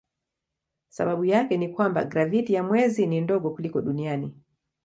Sababu 0.89 1.25
yake 1.25 1.57
ni 1.57 1.65
ya 1.65 1.71
kwamba 1.71 2.03
graviti 2.05 2.53
ya 2.53 2.63
mwezi 2.63 3.07
ni 3.07 3.21
ndogo 3.21 3.49
kuliko 3.49 3.81
duniani. 3.81 4.33